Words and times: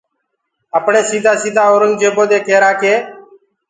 اپڻيٚ 0.77 1.07
سيٚدآ 1.09 1.33
سيٚدآ 1.41 1.63
اورنٚگجيبو 1.71 2.23
دي 2.31 2.37
ڪيٚرآ 2.47 2.71
ڪي 2.81 2.93